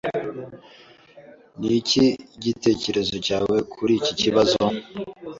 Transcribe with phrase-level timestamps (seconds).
[1.59, 2.05] Niki
[2.43, 4.63] gitekerezo cyawe kuri iki kibazo?